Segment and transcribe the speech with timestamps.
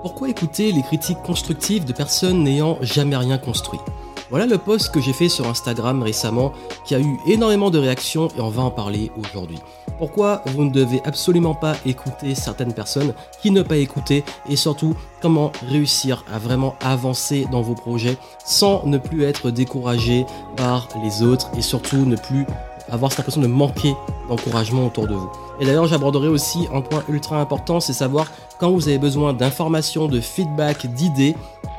[0.00, 3.80] Pourquoi écouter les critiques constructives de personnes n'ayant jamais rien construit?
[4.30, 6.52] Voilà le post que j'ai fait sur Instagram récemment
[6.84, 9.58] qui a eu énormément de réactions et on va en parler aujourd'hui.
[9.98, 14.94] Pourquoi vous ne devez absolument pas écouter certaines personnes, qui ne pas écouter et surtout
[15.20, 20.24] comment réussir à vraiment avancer dans vos projets sans ne plus être découragé
[20.56, 22.46] par les autres et surtout ne plus
[22.90, 23.94] avoir cette impression de manquer
[24.28, 25.30] d'encouragement autour de vous.
[25.60, 30.06] Et d'ailleurs, j'aborderai aussi un point ultra important, c'est savoir quand vous avez besoin d'informations,
[30.06, 31.34] de feedback, d'idées,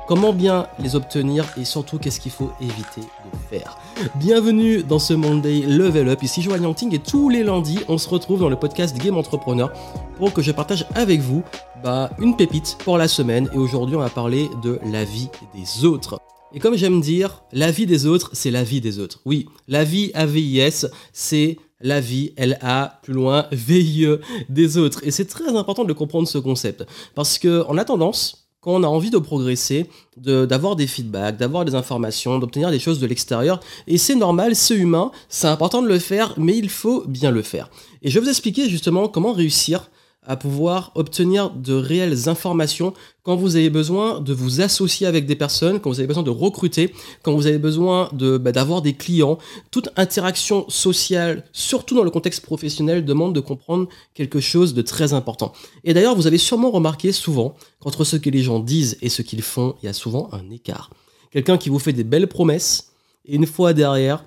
[0.08, 3.78] comment bien les obtenir et surtout qu'est-ce qu'il faut éviter de faire.
[4.16, 8.10] Bienvenue dans ce Monday Level Up, ici Joanne Yangting et tous les lundis, on se
[8.10, 9.72] retrouve dans le podcast Game Entrepreneur
[10.18, 11.44] pour que je partage avec vous
[11.84, 15.86] bah, une pépite pour la semaine et aujourd'hui on va parler de la vie des
[15.86, 16.20] autres.
[16.54, 19.20] Et comme j'aime dire, la vie des autres, c'est la vie des autres.
[19.26, 24.18] Oui, la vie AVIS, c'est la vie, elle a plus loin VIE
[24.50, 25.02] des autres.
[25.04, 26.86] Et c'est très important de comprendre ce concept.
[27.14, 29.86] Parce qu'on a tendance, quand on a envie de progresser,
[30.18, 33.60] d'avoir des feedbacks, d'avoir des informations, d'obtenir des choses de l'extérieur.
[33.86, 37.44] Et c'est normal, c'est humain, c'est important de le faire, mais il faut bien le
[37.44, 37.70] faire.
[38.02, 39.90] Et je vais vous expliquer justement comment réussir
[40.30, 45.36] à pouvoir obtenir de réelles informations quand vous avez besoin de vous associer avec des
[45.36, 48.94] personnes, quand vous avez besoin de recruter, quand vous avez besoin de, bah, d'avoir des
[48.94, 49.40] clients.
[49.72, 55.14] Toute interaction sociale, surtout dans le contexte professionnel, demande de comprendre quelque chose de très
[55.14, 55.52] important.
[55.84, 59.24] Et d'ailleurs, vous avez sûrement remarqué souvent qu'entre ce que les gens disent et ce
[59.24, 60.92] qu'ils font, il y a souvent un écart.
[61.32, 62.94] Quelqu'un qui vous fait des belles promesses,
[63.26, 64.24] et une fois derrière,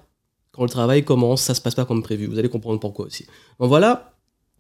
[0.51, 2.27] quand le travail commence, ça se passe pas comme prévu.
[2.27, 3.25] Vous allez comprendre pourquoi aussi.
[3.59, 4.12] Donc voilà,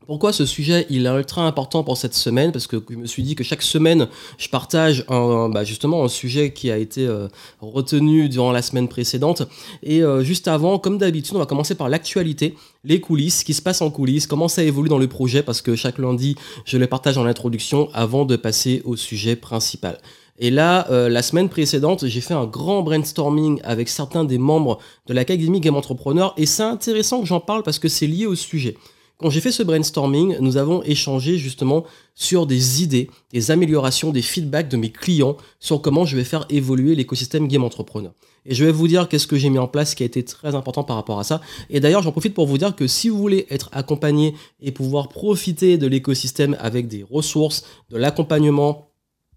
[0.07, 2.53] pourquoi ce sujet il est ultra important pour cette semaine?
[2.53, 4.09] Parce que je me suis dit que chaque semaine,
[4.39, 7.29] je partage un, bah justement un sujet qui a été euh,
[7.61, 9.43] retenu durant la semaine précédente.
[9.83, 13.55] Et euh, juste avant, comme d'habitude, on va commencer par l'actualité, les coulisses, ce qui
[13.55, 16.79] se passe en coulisses, comment ça évolue dans le projet, parce que chaque lundi, je
[16.79, 19.99] les partage en introduction avant de passer au sujet principal.
[20.39, 24.79] Et là, euh, la semaine précédente, j'ai fait un grand brainstorming avec certains des membres
[25.07, 28.35] de l'Académie Game Entrepreneur, et c'est intéressant que j'en parle parce que c'est lié au
[28.35, 28.77] sujet.
[29.23, 31.85] Quand j'ai fait ce brainstorming, nous avons échangé justement
[32.17, 36.45] sur des idées, des améliorations, des feedbacks de mes clients sur comment je vais faire
[36.51, 38.13] évoluer l'écosystème Game Entrepreneur.
[38.47, 40.57] Et je vais vous dire qu'est-ce que j'ai mis en place qui a été très
[40.57, 41.41] important par rapport à ça.
[41.71, 45.09] Et d'ailleurs, j'en profite pour vous dire que si vous voulez être accompagné et pouvoir
[45.09, 48.89] profiter de l'écosystème avec des ressources, de l'accompagnement,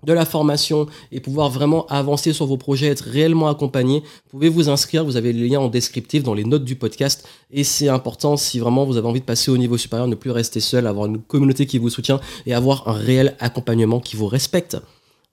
[0.05, 4.69] de la formation et pouvoir vraiment avancer sur vos projets, être réellement accompagné, pouvez vous
[4.69, 8.37] inscrire, vous avez le lien en descriptif dans les notes du podcast et c'est important
[8.37, 11.07] si vraiment vous avez envie de passer au niveau supérieur, ne plus rester seul, avoir
[11.07, 14.77] une communauté qui vous soutient et avoir un réel accompagnement qui vous respecte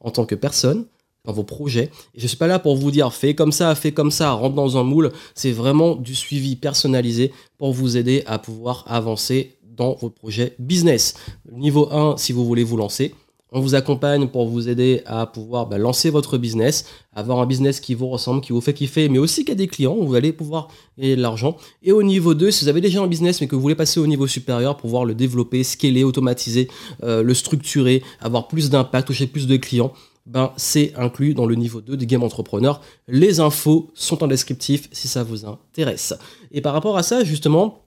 [0.00, 0.86] en tant que personne
[1.24, 1.90] dans vos projets.
[2.14, 4.54] Et je suis pas là pour vous dire fais comme ça, fais comme ça, rentre
[4.54, 9.94] dans un moule, c'est vraiment du suivi personnalisé pour vous aider à pouvoir avancer dans
[9.94, 11.14] vos projets business.
[11.50, 13.14] Niveau 1 si vous voulez vous lancer,
[13.52, 17.80] on vous accompagne pour vous aider à pouvoir bah, lancer votre business, avoir un business
[17.80, 20.14] qui vous ressemble, qui vous fait kiffer, mais aussi qui a des clients, où vous
[20.14, 20.68] allez pouvoir
[20.98, 21.56] gagner de l'argent.
[21.82, 24.00] Et au niveau 2, si vous avez déjà un business mais que vous voulez passer
[24.00, 26.68] au niveau supérieur, pouvoir le développer, scaler, automatiser,
[27.02, 29.92] euh, le structurer, avoir plus d'impact, toucher plus de clients,
[30.24, 32.80] ben, c'est inclus dans le niveau 2 des Game Entrepreneur.
[33.08, 36.14] Les infos sont en descriptif si ça vous intéresse.
[36.52, 37.82] Et par rapport à ça, justement,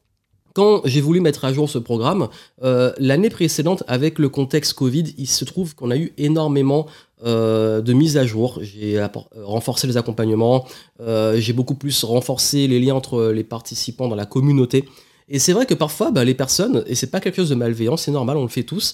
[0.56, 2.30] quand j'ai voulu mettre à jour ce programme,
[2.64, 6.88] euh, l'année précédente, avec le contexte Covid, il se trouve qu'on a eu énormément
[7.26, 8.60] euh, de mises à jour.
[8.62, 9.08] J'ai euh,
[9.44, 10.66] renforcé les accompagnements,
[11.36, 14.86] j'ai beaucoup plus renforcé les liens entre les participants dans la communauté.
[15.28, 17.98] Et c'est vrai que parfois, bah, les personnes, et c'est pas quelque chose de malveillant,
[17.98, 18.94] c'est normal, on le fait tous,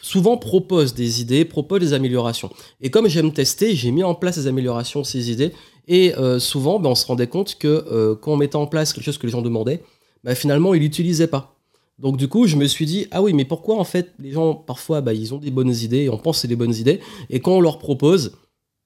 [0.00, 2.48] souvent proposent des idées, proposent des améliorations.
[2.80, 5.52] Et comme j'aime tester, j'ai mis en place ces améliorations, ces idées,
[5.88, 9.18] et souvent, bah, on se rendait compte que quand on mettait en place quelque chose
[9.18, 9.82] que les gens demandaient,
[10.24, 11.56] bah, finalement, il l'utilisait pas.
[11.98, 14.54] Donc du coup, je me suis dit, ah oui, mais pourquoi en fait les gens,
[14.54, 17.00] parfois, bah, ils ont des bonnes idées, et on pense que c'est des bonnes idées,
[17.30, 18.32] et quand on leur propose,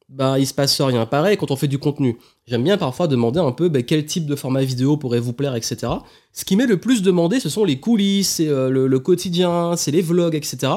[0.09, 1.05] bah, il se passe rien.
[1.07, 2.19] Pareil quand on fait du contenu.
[2.47, 5.57] J'aime bien parfois demander un peu bah, quel type de format vidéo pourrait vous plaire,
[5.57, 5.93] etc.
[6.33, 9.91] Ce qui m'est le plus demandé, ce sont les coulisses, c'est euh, le, quotidien, c'est
[9.91, 10.73] les vlogs, etc.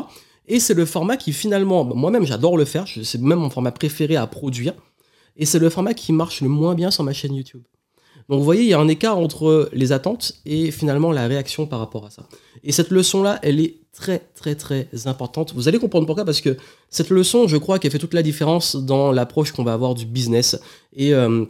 [0.48, 3.72] Et c'est le format qui finalement, bah, moi-même j'adore le faire, c'est même mon format
[3.72, 4.74] préféré à produire.
[5.38, 7.62] Et c'est le format qui marche le moins bien sur ma chaîne YouTube.
[8.30, 11.66] Donc vous voyez, il y a un écart entre les attentes et finalement la réaction
[11.66, 12.28] par rapport à ça.
[12.64, 15.54] Et cette leçon-là, elle est très très très importante.
[15.56, 16.56] Vous allez comprendre pourquoi, parce que
[16.92, 20.06] cette leçon, je crois qu'elle fait toute la différence dans l'approche qu'on va avoir du
[20.06, 20.60] business.
[20.96, 21.46] Et, euh,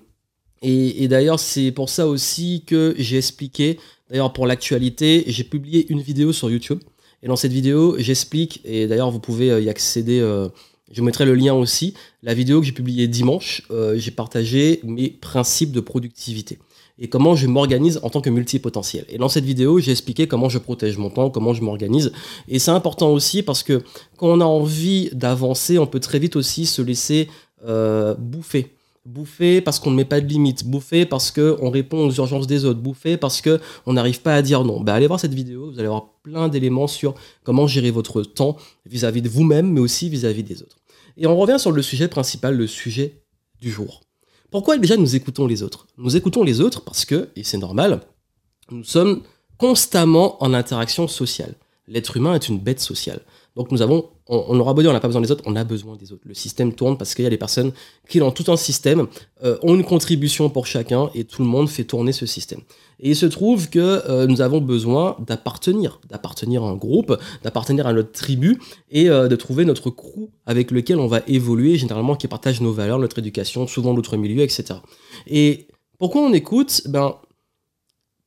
[0.62, 3.78] d'ailleurs, c'est pour ça aussi que j'ai expliqué,
[4.10, 6.80] d'ailleurs pour l'actualité, j'ai publié une vidéo sur YouTube.
[7.22, 10.48] Et dans cette vidéo, j'explique, et d'ailleurs vous pouvez euh, y accéder, euh,
[10.94, 11.94] je mettrai le lien aussi,
[12.24, 13.64] la vidéo que j'ai publiée dimanche,
[13.96, 16.58] j'ai partagé mes principes de productivité.
[17.00, 19.06] Et comment je m'organise en tant que multipotentiel.
[19.10, 22.12] Et dans cette vidéo, j'ai expliqué comment je protège mon temps, comment je m'organise.
[22.48, 23.82] Et c'est important aussi parce que
[24.18, 27.30] quand on a envie d'avancer, on peut très vite aussi se laisser
[27.66, 28.74] euh, bouffer
[29.06, 32.66] bouffer parce qu'on ne met pas de limites, bouffer parce qu'on répond aux urgences des
[32.66, 34.82] autres, bouffer parce qu'on n'arrive pas à dire non.
[34.82, 38.58] Bah, allez voir cette vidéo, vous allez avoir plein d'éléments sur comment gérer votre temps
[38.86, 40.78] vis-à-vis de vous-même, mais aussi vis-à-vis des autres.
[41.18, 43.24] Et on revient sur le sujet principal, le sujet
[43.60, 44.02] du jour.
[44.52, 45.88] Pourquoi déjà nous écoutons les autres?
[45.98, 48.02] Nous écoutons les autres parce que, et c'est normal,
[48.72, 49.22] nous sommes
[49.58, 51.56] constamment en interaction sociale.
[51.88, 53.22] L'être humain est une bête sociale.
[53.60, 55.66] Donc nous avons, on, aura beau dire on n'a pas besoin des autres, on a
[55.66, 56.22] besoin des autres.
[56.24, 57.74] Le système tourne parce qu'il y a des personnes
[58.08, 59.08] qui, dans tout un système,
[59.44, 62.62] euh, ont une contribution pour chacun et tout le monde fait tourner ce système.
[63.02, 63.80] Et il se trouve que
[64.10, 68.62] euh, nous avons besoin d'appartenir, d'appartenir à un groupe, d'appartenir à notre tribu
[68.92, 72.72] et euh, de trouver notre crew avec lequel on va évoluer, généralement qui partage nos
[72.72, 74.76] valeurs, notre éducation, souvent notre milieu, etc.
[75.28, 75.68] Et
[75.98, 76.84] pourquoi on écoute?
[76.88, 77.16] Ben,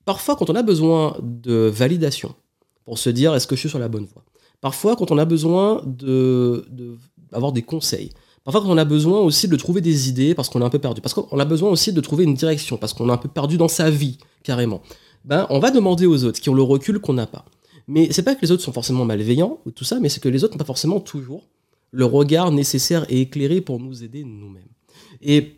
[0.05, 2.35] parfois quand on a besoin de validation
[2.85, 4.25] pour se dire est-ce que je suis sur la bonne voie?
[4.63, 6.65] Parfois, quand on a besoin de,
[7.53, 8.11] des conseils,
[8.45, 10.79] parfois quand on a besoin aussi de trouver des idées parce qu'on est un peu
[10.79, 13.29] perdu, parce qu'on a besoin aussi de trouver une direction, parce qu'on est un peu
[13.29, 14.81] perdu dans sa vie, carrément,
[15.25, 17.45] ben, on va demander aux autres qui ont le recul qu'on n'a pas.
[17.89, 20.29] Mais c'est pas que les autres sont forcément malveillants ou tout ça, mais c'est que
[20.29, 21.49] les autres n'ont pas forcément toujours
[21.91, 24.63] le regard nécessaire et éclairé pour nous aider nous-mêmes.
[25.23, 25.57] Et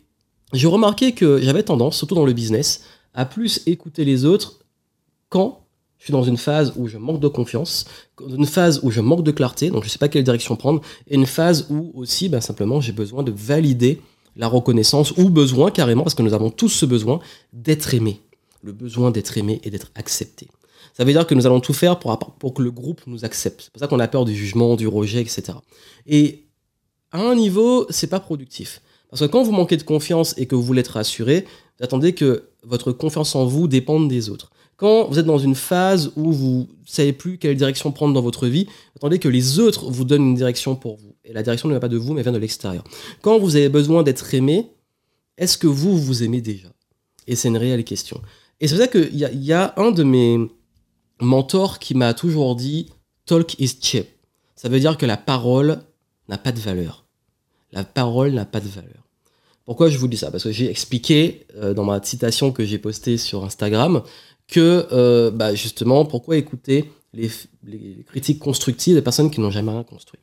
[0.51, 4.61] j'ai remarqué que j'avais tendance, surtout dans le business, à plus écouter les autres
[5.29, 5.64] quand
[6.05, 7.85] je suis dans une phase où je manque de confiance,
[8.21, 10.79] une phase où je manque de clarté, donc je ne sais pas quelle direction prendre,
[11.07, 13.99] et une phase où aussi, ben, simplement, j'ai besoin de valider
[14.35, 17.21] la reconnaissance, ou besoin carrément, parce que nous avons tous ce besoin
[17.53, 18.21] d'être aimé,
[18.61, 20.47] le besoin d'être aimé et d'être accepté.
[20.93, 23.61] Ça veut dire que nous allons tout faire pour, pour que le groupe nous accepte.
[23.61, 25.53] C'est pour ça qu'on a peur du jugement, du rejet, etc.
[26.05, 26.45] Et
[27.11, 28.79] à un niveau, c'est pas productif.
[29.09, 31.47] Parce que quand vous manquez de confiance et que vous voulez être rassuré,
[31.79, 34.51] vous attendez que votre confiance en vous dépende des autres.
[34.77, 38.21] Quand vous êtes dans une phase où vous ne savez plus quelle direction prendre dans
[38.21, 41.15] votre vie, attendez que les autres vous donnent une direction pour vous.
[41.23, 42.83] Et la direction ne vient pas de vous, mais vient de l'extérieur.
[43.21, 44.71] Quand vous avez besoin d'être aimé,
[45.37, 46.67] est-ce que vous vous aimez déjà?
[47.27, 48.21] Et c'est une réelle question.
[48.59, 50.39] Et c'est pour ça qu'il y, y, a un de mes
[51.21, 52.89] mentors qui m'a toujours dit
[53.25, 54.07] Talk is cheap.
[54.55, 55.79] Ça veut dire que la parole
[56.27, 57.05] n'a pas de valeur.
[57.71, 59.04] La parole n'a pas de valeur.
[59.65, 60.31] Pourquoi je vous dis ça?
[60.31, 64.03] Parce que j'ai expliqué euh, dans ma citation que j'ai postée sur Instagram
[64.47, 67.29] que euh, bah, justement, pourquoi écouter les,
[68.05, 70.19] critiques constructives des personnes qui n'ont jamais rien construit?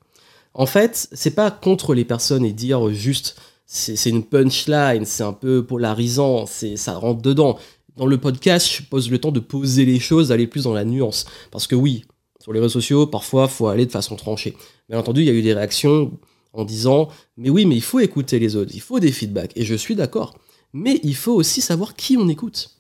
[0.55, 3.37] En fait, c'est pas contre les personnes et dire juste
[3.67, 7.59] c'est une punchline, c'est un peu polarisant, c'est ça rentre dedans.
[7.97, 10.85] Dans le podcast, je pose le temps de poser les choses, d'aller plus dans la
[10.85, 11.25] nuance.
[11.51, 12.05] Parce que oui,
[12.39, 14.55] sur les réseaux sociaux, parfois, faut aller de façon tranchée.
[14.89, 16.13] Bien entendu, il y a eu des réactions
[16.53, 19.53] en disant mais oui, mais il faut écouter les autres, il faut des feedbacks.
[19.57, 20.35] Et je suis d'accord.
[20.73, 22.71] Mais il faut aussi savoir qui on écoute.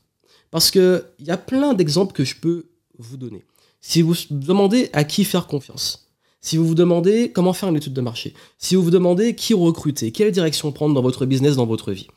[0.51, 2.67] Parce qu'il y a plein d'exemples que je peux
[2.99, 3.45] vous donner.
[3.81, 6.11] Si vous demandez à qui faire confiance,
[6.41, 9.55] si vous vous demandez comment faire une étude de marché, si vous vous demandez qui
[9.55, 12.09] recruter, quelle direction prendre dans votre business, dans votre vie,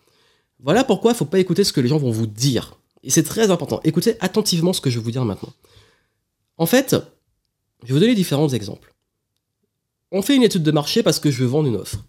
[0.60, 2.78] voilà pourquoi il ne faut pas écouter ce que les gens vont vous dire.
[3.04, 3.82] Et c'est très important.
[3.84, 5.54] Écoutez attentivement ce que je vais vous dire maintenant.
[6.58, 6.96] En fait,
[7.84, 8.95] je vais vous donner différents exemples.
[10.18, 12.06] On fait une étude de marché parce que je veux vendre une offre.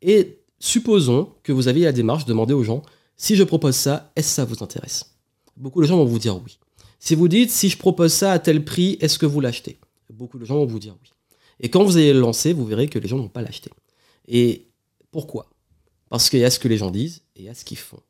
[0.00, 2.80] Et supposons que vous aviez la démarche de demander aux gens,
[3.18, 5.14] si je propose ça, est-ce que ça vous intéresse?
[5.58, 6.58] Beaucoup de gens vont vous dire oui.
[7.00, 9.78] Si vous dites, si je propose ça à tel prix, est-ce que vous l'achetez?
[10.08, 11.10] Beaucoup de gens vont vous dire oui.
[11.60, 13.70] Et quand vous allez le lancer, vous verrez que les gens ne vont pas l'acheter.
[14.26, 14.68] Et
[15.10, 15.50] pourquoi?
[16.08, 17.76] Parce qu'il y a ce que les gens disent et il y a ce qu'ils
[17.76, 18.00] font.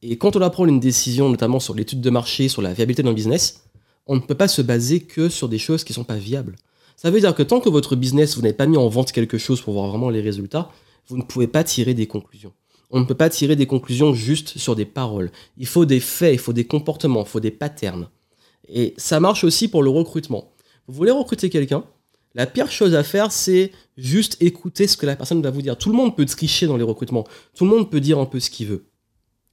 [0.00, 3.12] Et quand on prendre une décision, notamment sur l'étude de marché, sur la viabilité d'un
[3.12, 3.62] business,
[4.06, 6.56] on ne peut pas se baser que sur des choses qui ne sont pas viables.
[6.96, 9.38] Ça veut dire que tant que votre business, vous n'avez pas mis en vente quelque
[9.38, 10.70] chose pour voir vraiment les résultats,
[11.08, 12.52] vous ne pouvez pas tirer des conclusions.
[12.90, 15.30] On ne peut pas tirer des conclusions juste sur des paroles.
[15.58, 18.08] Il faut des faits, il faut des comportements, il faut des patterns.
[18.68, 20.52] Et ça marche aussi pour le recrutement.
[20.86, 21.84] Vous voulez recruter quelqu'un?
[22.34, 25.76] La pire chose à faire, c'est juste écouter ce que la personne va vous dire.
[25.76, 27.24] Tout le monde peut tricher dans les recrutements.
[27.54, 28.86] Tout le monde peut dire un peu ce qu'il veut.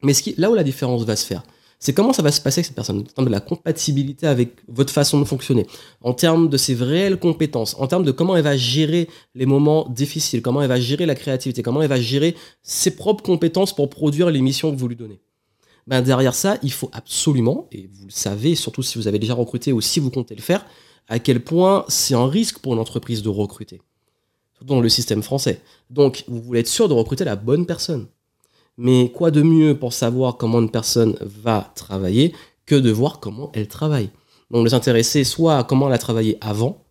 [0.01, 1.43] Mais là où la différence va se faire,
[1.83, 4.55] c'est comment ça va se passer avec cette personne, en termes de la compatibilité avec
[4.69, 5.67] votre façon de fonctionner,
[6.01, 9.89] en termes de ses réelles compétences, en termes de comment elle va gérer les moments
[9.89, 13.89] difficiles, comment elle va gérer la créativité, comment elle va gérer ses propres compétences pour
[13.89, 15.19] produire les missions que vous lui donnez.
[15.85, 19.33] Ben derrière ça, il faut absolument, et vous le savez, surtout si vous avez déjà
[19.33, 20.65] recruté ou si vous comptez le faire,
[21.09, 23.81] à quel point c'est un risque pour une entreprise de recruter.
[24.61, 25.59] Dans le système français.
[25.89, 28.07] Donc, vous voulez être sûr de recruter la bonne personne.
[28.77, 32.33] Mais quoi de mieux pour savoir comment une personne va travailler
[32.65, 34.09] que de voir comment elle travaille?
[34.51, 36.83] Donc, les intéresser soit à comment elle a travaillé avant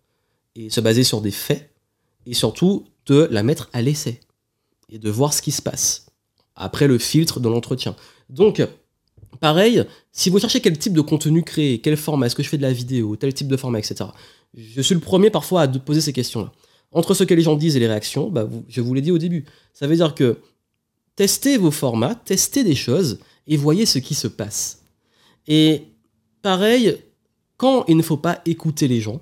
[0.55, 1.73] et se baser sur des faits,
[2.25, 4.19] et surtout de la mettre à l'essai
[4.89, 6.05] et de voir ce qui se passe
[6.55, 7.95] après le filtre de l'entretien.
[8.29, 8.61] Donc,
[9.39, 12.57] Pareil, si vous cherchez quel type de contenu créer, quel format, est-ce que je fais
[12.57, 14.05] de la vidéo, tel type de format, etc.
[14.55, 16.51] Je suis le premier parfois à poser ces questions-là.
[16.91, 19.17] Entre ce que les gens disent et les réactions, bah, je vous l'ai dit au
[19.17, 19.45] début.
[19.73, 20.37] Ça veut dire que
[21.15, 24.83] testez vos formats, testez des choses et voyez ce qui se passe.
[25.47, 25.83] Et
[26.41, 26.97] pareil,
[27.57, 29.21] quand il ne faut pas écouter les gens,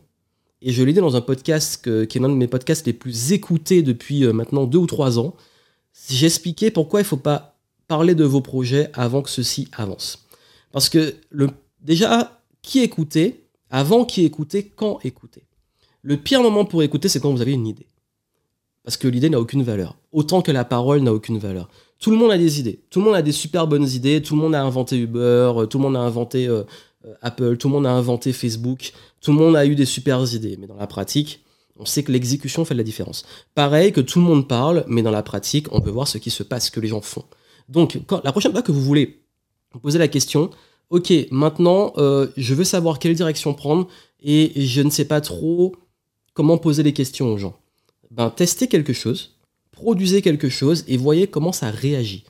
[0.62, 3.32] et je l'ai dit dans un podcast qui est l'un de mes podcasts les plus
[3.32, 5.36] écoutés depuis euh, maintenant deux ou trois ans,
[6.10, 7.58] j'expliquais pourquoi il ne faut pas
[7.88, 10.28] parler de vos projets avant que ceux-ci avancent.
[10.72, 11.16] Parce que
[11.82, 15.44] déjà, qui écouter, avant qui écouter, quand écouter.
[16.02, 17.88] Le pire moment pour écouter, c'est quand vous avez une idée.
[18.84, 19.96] Parce que l'idée n'a aucune valeur.
[20.12, 21.70] Autant que la parole n'a aucune valeur.
[22.00, 22.82] Tout le monde a des idées.
[22.90, 24.22] Tout le monde a des super bonnes idées.
[24.22, 25.54] Tout le monde a inventé Uber.
[25.70, 26.64] Tout le monde a inventé euh,
[27.06, 27.58] euh, Apple.
[27.58, 28.92] Tout le monde a inventé Facebook.
[29.22, 30.58] Tout le monde a eu des super idées.
[30.60, 31.44] Mais dans la pratique,
[31.78, 33.24] on sait que l'exécution fait la différence.
[33.56, 36.30] Pareil que tout le monde parle, mais dans la pratique, on peut voir ce qui
[36.30, 37.26] se passe, ce que les gens font.
[37.70, 39.24] Donc, la prochaine fois que vous voulez
[39.82, 40.50] poser la question,
[40.90, 43.88] ok, maintenant, euh, je veux savoir quelle direction prendre
[44.22, 45.76] et je ne sais pas trop
[46.34, 47.61] comment poser les questions aux gens.
[48.12, 49.38] Ben, testez quelque chose,
[49.72, 52.26] produisez quelque chose et voyez comment ça réagit.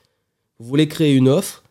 [0.60, 1.64] Vous voulez créer une offre,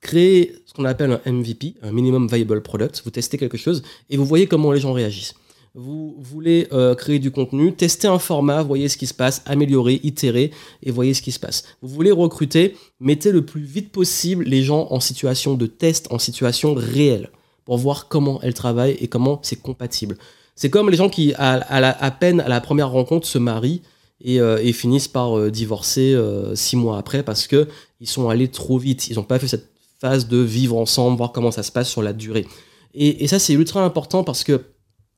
[0.00, 4.16] créez ce qu'on appelle un MVP, un Minimum Viable Product, vous testez quelque chose et
[4.16, 5.34] vous voyez comment les gens réagissent.
[5.76, 10.00] Vous voulez euh, créer du contenu, testez un format, voyez ce qui se passe, améliorer,
[10.02, 10.50] itérer
[10.82, 11.64] et voyez ce qui se passe.
[11.80, 16.18] Vous voulez recruter, mettez le plus vite possible les gens en situation de test, en
[16.18, 17.30] situation réelle,
[17.64, 20.16] pour voir comment elles travaillent et comment c'est compatible.
[20.54, 23.82] C'est comme les gens qui, à, peine à la première rencontre, se marient
[24.20, 27.68] et, euh, finissent par euh, divorcer euh, six mois après parce que
[28.00, 29.08] ils sont allés trop vite.
[29.08, 29.70] Ils n'ont pas fait cette
[30.00, 32.46] phase de vivre ensemble, voir comment ça se passe sur la durée.
[32.94, 34.62] Et, et ça, c'est ultra important parce que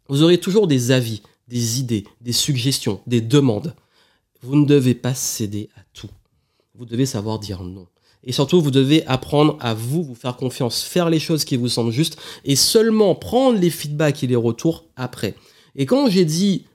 [0.09, 3.75] vous aurez toujours des avis, des idées, des suggestions, des demandes.
[4.43, 6.11] Vous ne devez pas céder à tout.
[6.75, 7.87] Vous devez savoir dire non.
[8.27, 11.69] Et surtout, vous devez apprendre à vous, vous faire confiance, faire les choses qui vous
[11.69, 15.37] semblent justes et seulement prendre les feedbacks et les retours après.
[15.77, 16.67] Et quand j'ai dit,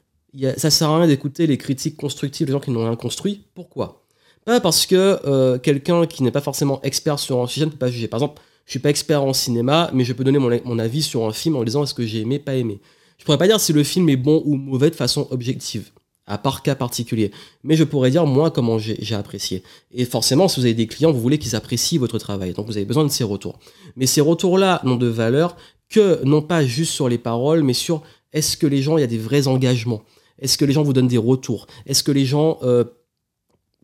[0.55, 4.05] ça sert à rien d'écouter les critiques constructives des gens qui n'ont rien construit, pourquoi?
[4.45, 7.77] Pas parce que euh, quelqu'un qui n'est pas forcément expert sur un sujet ne peut
[7.77, 8.07] pas juger.
[8.07, 11.03] Par exemple, je suis pas expert en cinéma, mais je peux donner mon, mon avis
[11.03, 12.79] sur un film en disant est-ce que j'ai aimé, pas aimé.
[13.17, 15.91] Je pourrais pas dire si le film est bon ou mauvais de façon objective
[16.27, 17.31] à part cas particulier.
[17.63, 19.63] Mais je pourrais dire, moi, comment j'ai apprécié.
[19.91, 22.53] Et forcément, si vous avez des clients, vous voulez qu'ils apprécient votre travail.
[22.53, 23.59] Donc, vous avez besoin de ces retours.
[23.95, 25.57] Mais ces retours-là n'ont de valeur
[25.89, 29.03] que, non pas juste sur les paroles, mais sur est-ce que les gens, il y
[29.03, 30.03] a des vrais engagements?
[30.39, 31.67] Est-ce que les gens vous donnent des retours?
[31.85, 32.85] Est-ce que les gens, euh,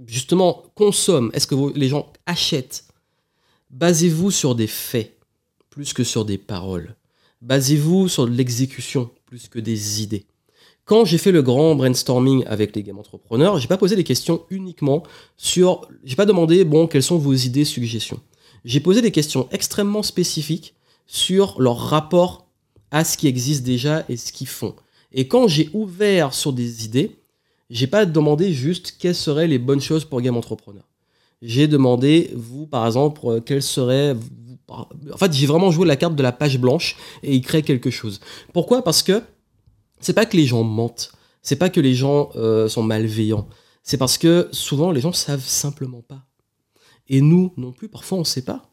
[0.06, 1.32] justement, consomment?
[1.34, 2.86] Est-ce que les gens achètent?
[3.70, 5.18] Basez-vous sur des faits
[5.70, 6.96] plus que sur des paroles.
[7.42, 10.26] Basez-vous sur l'exécution plus que des idées.
[10.88, 14.46] Quand j'ai fait le grand brainstorming avec les game entrepreneurs, j'ai pas posé des questions
[14.50, 15.04] uniquement
[15.36, 18.22] sur, j'ai pas demandé bon quelles sont vos idées, suggestions.
[18.64, 20.76] J'ai posé des questions extrêmement spécifiques
[21.06, 22.48] sur leur rapport
[22.90, 24.76] à ce qui existe déjà et ce qu'ils font.
[25.12, 27.18] Et quand j'ai ouvert sur des idées,
[27.70, 30.88] j'ai pas demandé juste quelles seraient les bonnes choses pour game entrepreneur.
[31.42, 34.16] J'ai demandé vous par exemple quelles seraient
[34.70, 37.90] en fait, j'ai vraiment joué la carte de la page blanche et il crée quelque
[37.90, 38.22] chose.
[38.54, 38.84] Pourquoi?
[38.84, 39.22] Parce que
[40.00, 41.12] c'est pas que les gens mentent,
[41.42, 43.48] c'est pas que les gens euh, sont malveillants,
[43.84, 46.26] c'est parce que souvent les gens savent simplement pas.
[47.08, 48.70] Et nous non plus, parfois on sait pas.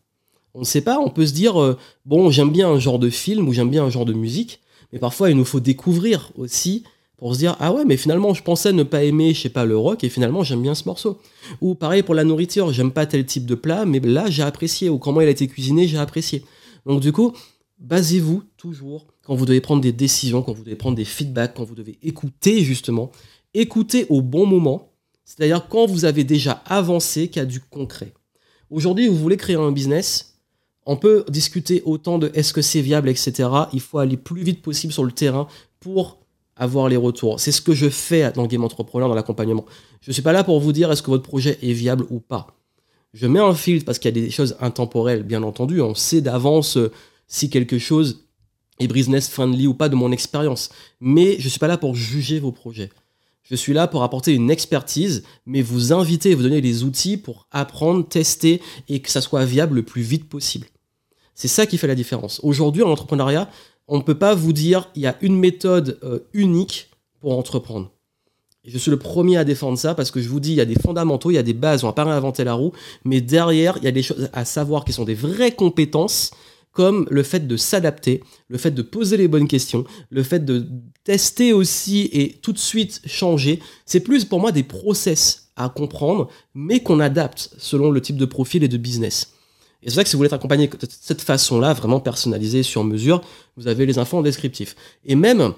[0.54, 3.10] On ne sait pas, on peut se dire euh, bon, j'aime bien un genre de
[3.10, 4.60] film ou j'aime bien un genre de musique,
[4.92, 6.84] mais parfois il nous faut découvrir aussi
[7.16, 9.64] pour se dire ah ouais mais finalement je pensais ne pas aimer je sais pas
[9.64, 11.20] le rock et finalement j'aime bien ce morceau.
[11.60, 14.88] Ou pareil pour la nourriture j'aime pas tel type de plat mais là j'ai apprécié.
[14.88, 16.44] Ou comment il a été cuisiné j'ai apprécié.
[16.86, 17.32] Donc du coup
[17.78, 21.64] basez-vous toujours quand vous devez prendre des décisions, quand vous devez prendre des feedbacks, quand
[21.64, 23.10] vous devez écouter justement,
[23.54, 24.92] écouter au bon moment,
[25.24, 28.12] c'est-à-dire quand vous avez déjà avancé, qu'il y a du concret.
[28.70, 30.34] Aujourd'hui, vous voulez créer un business,
[30.86, 33.48] on peut discuter autant de est-ce que c'est viable, etc.
[33.72, 35.46] Il faut aller plus vite possible sur le terrain
[35.80, 36.18] pour
[36.56, 37.40] avoir les retours.
[37.40, 39.64] C'est ce que je fais dans le Game Entrepreneur, dans l'accompagnement.
[40.02, 42.20] Je ne suis pas là pour vous dire est-ce que votre projet est viable ou
[42.20, 42.48] pas.
[43.14, 45.80] Je mets un filtre parce qu'il y a des choses intemporelles, bien entendu.
[45.80, 46.90] On sait d'avance euh,
[47.28, 48.23] si quelque chose
[48.78, 50.70] et business friendly ou pas de mon expérience.
[51.00, 52.90] Mais je ne suis pas là pour juger vos projets.
[53.42, 57.18] Je suis là pour apporter une expertise, mais vous inviter et vous donner les outils
[57.18, 60.66] pour apprendre, tester et que ça soit viable le plus vite possible.
[61.34, 62.40] C'est ça qui fait la différence.
[62.42, 63.50] Aujourd'hui, en entrepreneuriat,
[63.86, 66.88] on ne peut pas vous dire il y a une méthode euh, unique
[67.20, 67.90] pour entreprendre.
[68.64, 70.64] Je suis le premier à défendre ça parce que je vous dis, il y a
[70.64, 72.72] des fondamentaux, il y a des bases, on va pas réinventer la roue,
[73.04, 76.30] mais derrière, il y a des choses à savoir qui sont des vraies compétences
[76.74, 80.66] comme le fait de s'adapter, le fait de poser les bonnes questions, le fait de
[81.04, 83.60] tester aussi et tout de suite changer.
[83.86, 88.24] C'est plus pour moi des process à comprendre, mais qu'on adapte selon le type de
[88.24, 89.30] profil et de business.
[89.82, 92.82] Et c'est ça que si vous voulez être accompagné de cette façon-là, vraiment personnalisé sur
[92.82, 93.20] mesure,
[93.56, 94.74] vous avez les infos en descriptif.
[95.04, 95.52] Et même,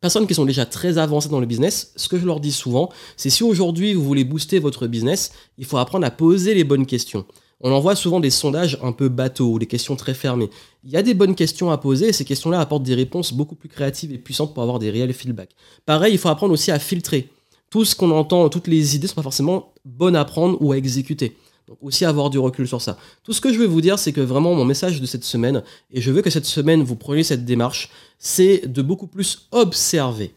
[0.00, 2.90] personnes qui sont déjà très avancées dans le business, ce que je leur dis souvent,
[3.18, 6.86] c'est si aujourd'hui vous voulez booster votre business, il faut apprendre à poser les bonnes
[6.86, 7.26] questions.
[7.60, 10.48] On envoie souvent des sondages un peu bateaux, des questions très fermées.
[10.82, 13.54] Il y a des bonnes questions à poser et ces questions-là apportent des réponses beaucoup
[13.54, 15.54] plus créatives et puissantes pour avoir des réels feedbacks.
[15.84, 17.28] Pareil, il faut apprendre aussi à filtrer.
[17.68, 20.72] Tout ce qu'on entend, toutes les idées ne sont pas forcément bonnes à prendre ou
[20.72, 21.36] à exécuter.
[21.68, 22.98] Donc aussi avoir du recul sur ça.
[23.22, 25.62] Tout ce que je veux vous dire, c'est que vraiment mon message de cette semaine,
[25.92, 30.34] et je veux que cette semaine vous preniez cette démarche, c'est de beaucoup plus observer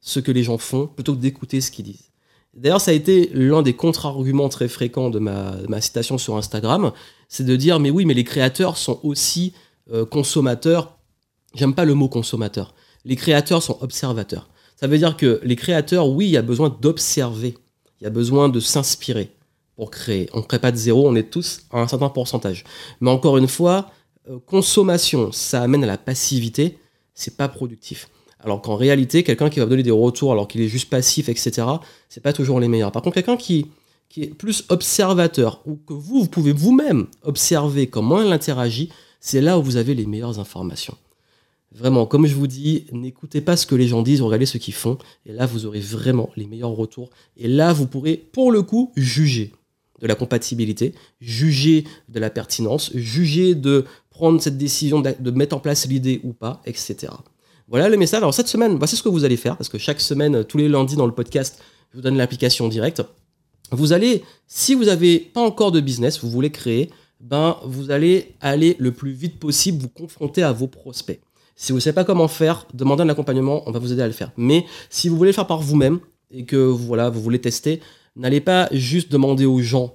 [0.00, 2.11] ce que les gens font plutôt que d'écouter ce qu'ils disent.
[2.54, 6.92] D'ailleurs, ça a été l'un des contre-arguments très fréquents de ma, citation sur Instagram,
[7.28, 9.54] c'est de dire mais oui, mais les créateurs sont aussi
[9.90, 10.98] euh, consommateurs.
[11.54, 12.74] J'aime pas le mot consommateur.
[13.04, 14.48] Les créateurs sont observateurs.
[14.76, 17.56] Ça veut dire que les créateurs, oui, il y a besoin d'observer,
[18.00, 19.30] il y a besoin de s'inspirer
[19.76, 20.28] pour créer.
[20.34, 22.64] On ne crée pas de zéro, on est tous à un certain pourcentage.
[23.00, 23.90] Mais encore une fois,
[24.28, 26.78] euh, consommation, ça amène à la passivité,
[27.14, 28.08] c'est pas productif.
[28.42, 31.66] Alors qu'en réalité, quelqu'un qui va donner des retours alors qu'il est juste passif, etc.,
[32.08, 32.92] c'est pas toujours les meilleurs.
[32.92, 33.66] Par contre, quelqu'un qui,
[34.08, 39.40] qui est plus observateur, ou que vous, vous pouvez vous-même observer comment elle interagit, c'est
[39.40, 40.96] là où vous avez les meilleures informations.
[41.74, 44.74] Vraiment, comme je vous dis, n'écoutez pas ce que les gens disent, regardez ce qu'ils
[44.74, 47.10] font, et là, vous aurez vraiment les meilleurs retours.
[47.36, 49.52] Et là, vous pourrez, pour le coup, juger
[50.00, 55.60] de la compatibilité, juger de la pertinence, juger de prendre cette décision de mettre en
[55.60, 57.12] place l'idée ou pas, etc.
[57.72, 58.18] Voilà le message.
[58.18, 60.68] Alors cette semaine, voici ce que vous allez faire, parce que chaque semaine, tous les
[60.68, 61.60] lundis dans le podcast,
[61.90, 63.02] je vous donne l'application directe.
[63.70, 68.34] Vous allez, si vous n'avez pas encore de business, vous voulez créer, ben vous allez
[68.40, 71.20] aller le plus vite possible vous confronter à vos prospects.
[71.56, 74.06] Si vous ne savez pas comment faire, demandez un accompagnement, on va vous aider à
[74.06, 74.32] le faire.
[74.36, 76.00] Mais si vous voulez le faire par vous-même
[76.30, 77.80] et que voilà, vous voulez tester,
[78.14, 79.94] N'allez pas juste demander aux gens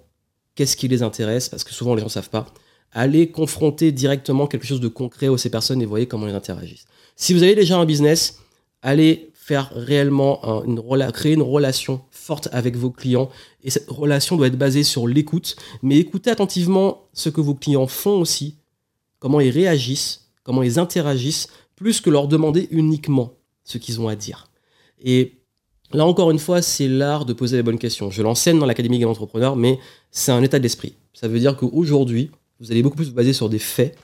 [0.55, 2.47] qu'est-ce qui les intéresse, parce que souvent les gens ne savent pas.
[2.91, 6.85] Allez confronter directement quelque chose de concret aux ces personnes et voyez comment ils interagissent.
[7.19, 8.39] Si vous avez déjà un business,
[8.83, 10.39] allez faire réellement
[11.13, 13.29] créer une relation forte avec vos clients
[13.63, 17.87] et cette relation doit être basée sur l'écoute, mais écoutez attentivement ce que vos clients
[17.87, 18.57] font aussi,
[19.19, 24.15] comment ils réagissent, comment ils interagissent, plus que leur demander uniquement ce qu'ils ont à
[24.15, 24.51] dire.
[25.03, 25.33] Et
[25.93, 28.11] Là encore une fois, c'est l'art de poser les bonnes questions.
[28.11, 29.79] Je l'enseigne dans l'Académie Game Entrepreneur, mais
[30.11, 30.95] c'est un état d'esprit.
[31.13, 33.97] Ça veut dire qu'aujourd'hui, vous allez beaucoup plus vous baser sur des faits,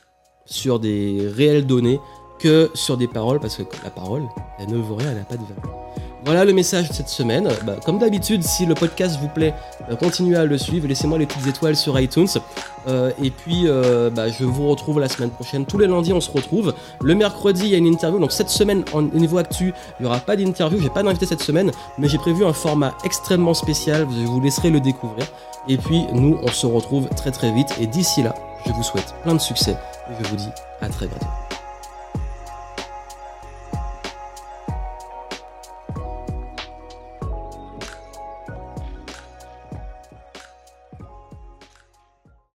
[0.45, 1.99] sur des réelles données,
[2.39, 4.23] que sur des paroles, parce que la parole,
[4.59, 5.83] elle ne vaut rien, elle n'a pas de valeur.
[6.25, 7.49] Voilà le message de cette semaine.
[7.65, 9.53] Bah, comme d'habitude, si le podcast vous plaît,
[9.89, 10.87] bah, continuez à le suivre.
[10.87, 12.29] Laissez-moi les petites étoiles sur iTunes.
[12.87, 15.65] Euh, et puis, euh, bah, je vous retrouve la semaine prochaine.
[15.65, 16.73] Tous les lundis, on se retrouve.
[17.01, 18.19] Le mercredi, il y a une interview.
[18.19, 20.79] Donc cette semaine, au niveau actu, il n'y aura pas d'interview.
[20.81, 24.07] J'ai pas d'invité cette semaine, mais j'ai prévu un format extrêmement spécial.
[24.09, 25.25] Je vous laisserai le découvrir.
[25.67, 27.67] Et puis, nous, on se retrouve très très vite.
[27.81, 28.33] Et d'ici là,
[28.65, 29.75] je vous souhaite plein de succès.
[30.09, 31.27] Et je vous dis à très bientôt.